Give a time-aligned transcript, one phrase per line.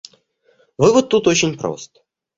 [0.79, 2.01] Вывод тут очень прост.